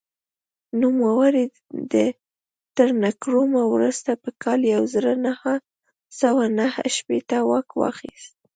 [0.81, 1.45] نوموړي
[2.77, 5.53] تر نکرومه وروسته په کال یو زر نهه
[6.19, 8.33] سوه نهه شپېته واک واخیست.